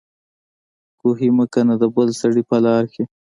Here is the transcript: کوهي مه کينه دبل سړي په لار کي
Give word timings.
کوهي 0.99 1.27
مه 1.37 1.45
کينه 1.53 1.75
دبل 1.81 2.07
سړي 2.21 2.43
په 2.49 2.57
لار 2.65 2.83
کي 2.93 3.03